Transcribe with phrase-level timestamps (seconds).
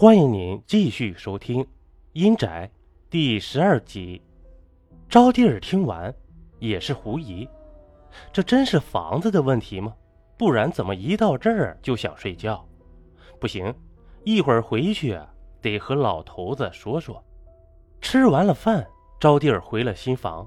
[0.00, 1.60] 欢迎您继续收听
[2.12, 2.70] 《阴宅》
[3.10, 4.22] 第十二集。
[5.08, 6.14] 招娣儿听完
[6.60, 7.48] 也是狐疑，
[8.32, 9.92] 这真是房子的问题吗？
[10.36, 12.64] 不然怎么一到这儿就想睡觉？
[13.40, 13.74] 不行，
[14.22, 15.18] 一会儿回去，
[15.60, 17.20] 得和老头子说说。
[18.00, 18.86] 吃完了饭，
[19.18, 20.46] 招娣儿回了新房，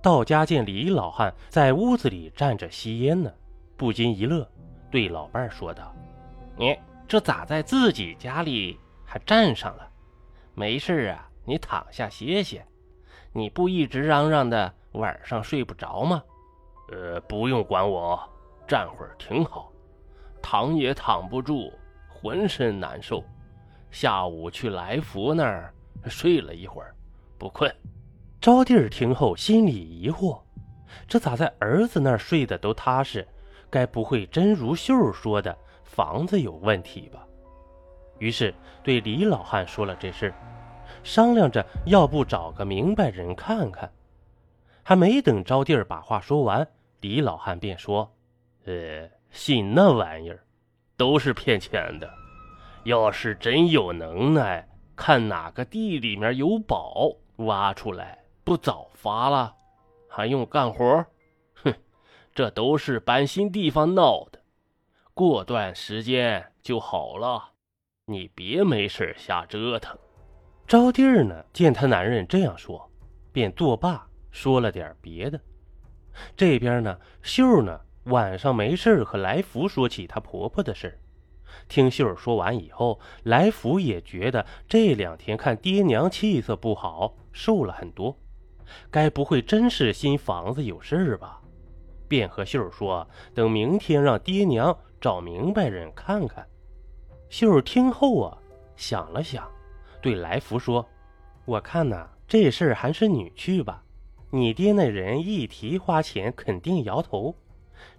[0.00, 3.32] 到家见李老汉在屋子里站着吸烟呢，
[3.76, 4.48] 不禁一乐，
[4.92, 5.92] 对老伴说道
[6.56, 6.78] ：“你。”
[7.10, 9.90] 这咋在自己家里还站上了？
[10.54, 12.64] 没事啊，你躺下歇歇。
[13.32, 16.22] 你不一直嚷嚷的晚上睡不着吗？
[16.92, 18.16] 呃，不用管我，
[18.64, 19.72] 站会儿挺好。
[20.40, 21.72] 躺也躺不住，
[22.08, 23.24] 浑身难受。
[23.90, 25.74] 下午去来福那儿
[26.04, 26.94] 睡了一会儿，
[27.36, 27.74] 不困。
[28.40, 30.40] 招娣儿听后心里疑惑：
[31.08, 33.26] 这咋在儿子那儿睡得都踏实？
[33.68, 35.58] 该不会真如秀说的？
[35.90, 37.26] 房子有问题吧？
[38.20, 40.32] 于是对李老汉说了这事，
[41.02, 43.90] 商量着要不找个明白人看看。
[44.84, 46.66] 还没等招娣儿把话说完，
[47.00, 48.08] 李老汉便说
[48.66, 50.44] ：“呃，信那玩意儿，
[50.96, 52.08] 都是骗钱的。
[52.84, 59.52] 要是真有能耐，看哪个地里面有宝，挖出来不早发了？
[60.08, 61.04] 还用干活？
[61.64, 61.74] 哼，
[62.32, 64.39] 这都是搬新地方闹的。”
[65.20, 67.50] 过段时间就好了，
[68.06, 69.94] 你别没事瞎折腾。
[70.66, 72.90] 招娣儿呢，见她男人这样说，
[73.30, 75.38] 便作罢，说了点别的。
[76.34, 80.98] 这边呢，秀呢晚上没事和来福说起她婆婆的事
[81.68, 88.16] 听秀说完以后，来福也觉得这两天看爹娘气色不好，瘦了很多，
[88.90, 91.42] 该不会真是新房子有事吧？
[92.08, 94.74] 便和秀说，等明天让爹娘。
[95.00, 96.46] 找明白人看看。
[97.28, 98.36] 秀儿听后啊，
[98.76, 99.48] 想了想，
[100.02, 100.86] 对来福说
[101.46, 103.82] ：“我看呐，这事儿还是你去吧。
[104.30, 107.34] 你爹那人一提花钱，肯定摇头。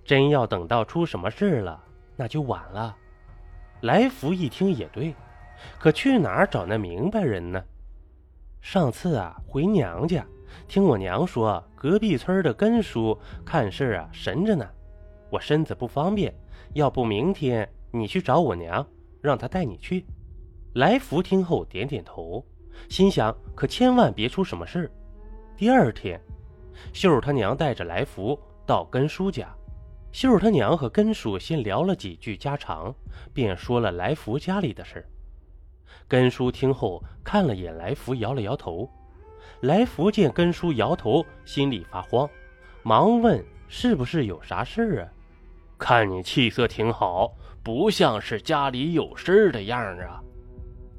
[0.06, 1.84] 真要等到出什么事了，
[2.16, 2.96] 那就晚了。”
[3.82, 5.16] 来福一听也对，
[5.80, 7.64] 可去哪儿找那明白人呢？
[8.62, 10.24] 上次啊，回娘家，
[10.68, 14.70] 听我娘说，隔壁村的根叔看事啊神着呢。
[15.32, 16.32] 我身子不方便。
[16.74, 18.86] 要不明天你去找我娘，
[19.22, 20.06] 让她带你去。
[20.76, 22.46] 来福听后点点头，
[22.88, 24.90] 心想：可千万别出什么事。
[25.58, 26.20] 第二天，
[26.94, 29.54] 秀他娘带着来福到根叔家。
[30.12, 32.94] 秀他娘和根叔先聊了几句家常，
[33.34, 35.06] 便说了来福家里的事。
[36.08, 38.90] 根叔听后看了眼来福，摇了摇头。
[39.62, 42.30] 来福见根叔摇头，心里发慌，
[42.84, 45.08] 忙问：“是不是有啥事啊？”
[45.82, 47.34] 看你气色挺好，
[47.64, 50.22] 不像是家里有事儿的样儿啊！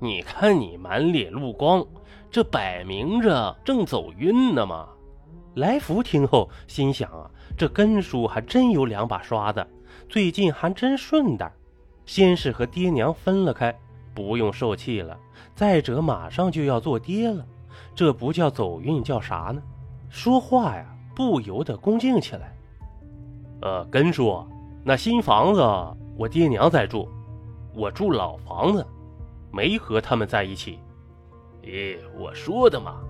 [0.01, 1.87] 你看你满脸露光，
[2.33, 4.89] 这摆明着正走运呢嘛！
[5.55, 9.65] 来福听后心想啊，这根叔还真有两把刷子，
[10.09, 11.49] 最近还真顺当。
[12.05, 13.73] 先是和爹娘分了开，
[14.13, 15.17] 不用受气了；
[15.55, 17.47] 再者马上就要做爹了，
[17.95, 19.63] 这不叫走运，叫啥呢？
[20.09, 22.53] 说话呀，不由得恭敬起来。
[23.61, 24.45] 呃，根叔。
[24.85, 25.61] 那新房子
[26.17, 27.09] 我爹娘在住，
[27.73, 28.85] 我住老房子，
[29.53, 30.81] 没和他们在一起。
[31.63, 33.01] 咦，我说的嘛。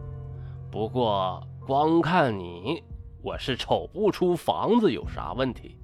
[0.70, 2.82] 不过光看你，
[3.22, 5.78] 我是瞅不出房子有啥问题，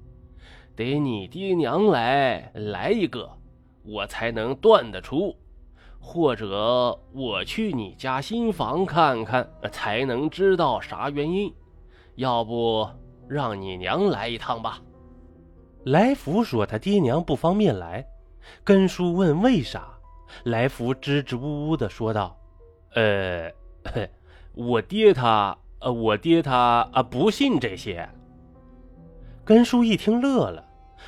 [0.75, 3.27] 得你爹娘来来一个，
[3.83, 5.35] 我才能断得出。
[5.99, 11.51] 或者我去你家新房看看，才能知道啥原因。
[12.13, 12.87] 要不
[13.27, 14.79] 让你娘来一趟吧。
[15.85, 18.05] 来福说他爹娘不方便来，
[18.63, 19.87] 根叔问为啥，
[20.43, 22.37] 来福支支吾吾的说道
[22.95, 23.51] ：“呃，
[24.53, 28.07] 我爹他，呃，我爹他啊，不信这些。”
[29.45, 30.63] 根叔一听乐了，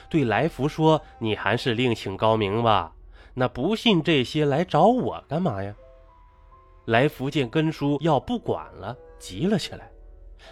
[0.10, 2.96] 对来福说：“你还是另请高明吧，
[3.34, 5.76] 那不信这些来找我干嘛呀？”
[6.86, 9.92] 来福见根叔要不管了，急了起来，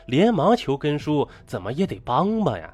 [0.05, 2.71] 连忙求根叔怎么也得帮帮呀。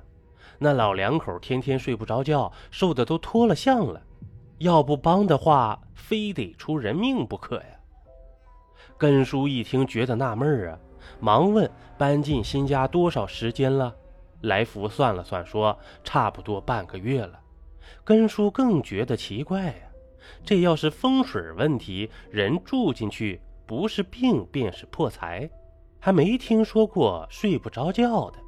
[0.59, 4.01] 那老两口天天睡不着觉，瘦的都脱了相了，
[4.59, 7.65] 要不帮的话，非得出人命不可呀。
[8.97, 10.79] 根叔一听，觉得纳闷啊，
[11.19, 13.93] 忙问：“搬进新家多少时间了？”
[14.41, 17.39] 来福算了算，说：“差不多半个月了。”
[18.03, 19.73] 根叔更觉得奇怪呀，
[20.43, 25.49] 这要是风水问题，人住进去不是病便是破财，
[25.99, 28.39] 还没听说过睡不着觉的。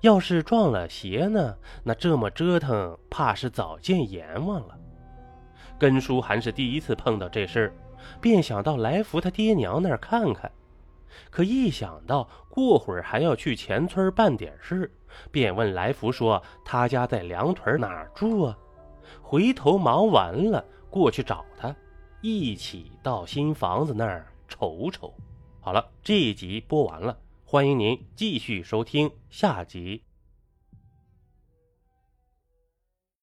[0.00, 1.56] 要是撞了邪呢？
[1.82, 4.78] 那这么折腾，怕是早见阎王了。
[5.78, 7.72] 根叔还是第一次碰到这事儿，
[8.20, 10.50] 便想到来福他爹娘那儿看看。
[11.30, 14.90] 可一想到过会儿还要去前村办点事，
[15.32, 18.56] 便问来福说：“他家在梁屯哪儿住啊？”
[19.20, 21.74] 回头忙完了，过去找他，
[22.20, 25.12] 一起到新房子那儿瞅瞅。
[25.60, 27.16] 好了，这一集播完了，
[27.50, 30.07] 欢迎您继续收听下集。